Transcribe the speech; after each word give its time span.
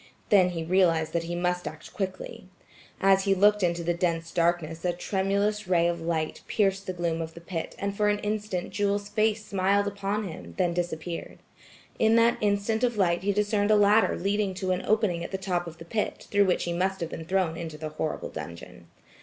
Then 0.29 0.49
he 0.49 0.63
realized 0.63 1.13
that 1.13 1.25
he 1.25 1.35
must 1.35 1.67
act 1.67 1.93
quickly. 1.93 2.47
As 2.99 3.25
he 3.25 3.35
looked 3.35 3.61
into 3.61 3.83
the 3.83 3.93
dense 3.93 4.31
darkness 4.31 4.83
a 4.83 4.93
tremulous 4.93 5.67
ray 5.67 5.87
of 5.87 6.01
light 6.01 6.41
pierced 6.47 6.87
the 6.87 6.93
gloom 6.93 7.21
of 7.21 7.35
the 7.35 7.39
pit 7.39 7.75
and 7.77 7.95
for 7.95 8.09
an 8.09 8.17
instant 8.21 8.71
Jewel's 8.71 9.09
face 9.09 9.45
smiled 9.45 9.85
upon 9.85 10.27
him, 10.27 10.55
then 10.57 10.73
disappeared. 10.73 11.37
In 11.99 12.15
that 12.15 12.39
instant 12.41 12.83
of 12.83 12.97
light 12.97 13.21
he 13.21 13.31
discerned 13.31 13.69
a 13.69 13.75
ladder 13.75 14.15
leading 14.17 14.55
to 14.55 14.71
an 14.71 14.83
opening 14.87 15.23
at 15.23 15.29
the 15.29 15.37
top 15.37 15.67
of 15.67 15.77
the 15.77 15.85
pit, 15.85 16.27
through 16.31 16.45
which 16.45 16.63
he 16.63 16.73
must 16.73 16.99
have 17.01 17.09
been 17.11 17.25
thrown 17.25 17.55
into 17.55 17.77
the 17.77 17.89
horrible 17.89 18.29
dungeon. 18.29 18.87